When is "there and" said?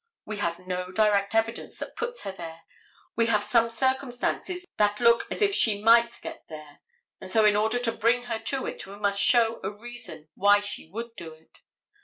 6.49-7.29